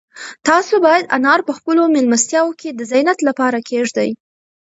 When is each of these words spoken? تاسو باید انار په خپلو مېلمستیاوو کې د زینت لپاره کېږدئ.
تاسو 0.47 0.73
باید 0.85 1.05
انار 1.15 1.39
په 1.47 1.53
خپلو 1.57 1.81
مېلمستیاوو 1.95 2.57
کې 2.59 2.69
د 2.73 2.81
زینت 2.91 3.19
لپاره 3.27 3.59
کېږدئ. 3.69 4.09